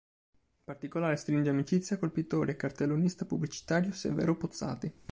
[0.33, 4.91] In particolare stringe amicizia col pittore e cartellonista pubblicitario Severo Pozzati.